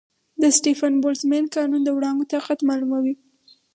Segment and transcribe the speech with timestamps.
[0.41, 3.15] د سټیفن-بولټزمن قانون د وړانګو طاقت معلوموي.